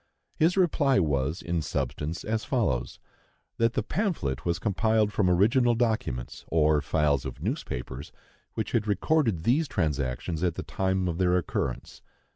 His 0.35 0.57
reply 0.57 0.97
was, 0.97 1.43
in 1.43 1.61
substance, 1.61 2.23
as 2.23 2.43
follows: 2.43 2.97
That 3.57 3.73
the 3.73 3.83
pamphlet 3.83 4.45
was 4.45 4.57
compiled 4.57 5.13
from 5.13 5.29
original 5.29 5.75
documents, 5.75 6.43
or 6.47 6.81
files 6.81 7.23
of 7.23 7.43
newspapers, 7.43 8.11
which 8.55 8.71
had 8.71 8.87
recorded 8.87 9.43
these 9.43 9.67
transactions 9.67 10.41
at 10.41 10.55
the 10.55 10.63
time 10.63 11.07
of 11.07 11.19
their 11.19 11.37
occurrence. 11.37 12.01